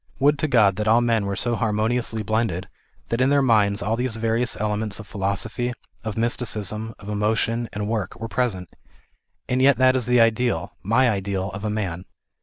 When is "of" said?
4.99-5.05, 6.03-6.17, 6.97-7.07, 11.51-11.63